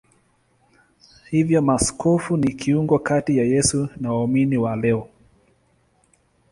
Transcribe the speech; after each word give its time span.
Hivyo 1.29 1.61
maaskofu 1.61 2.37
ni 2.37 2.53
kiungo 2.53 2.99
kati 2.99 3.37
ya 3.37 3.45
Yesu 3.45 3.87
na 3.99 4.09
waumini 4.13 4.57
wa 4.57 4.75
leo. 4.75 5.07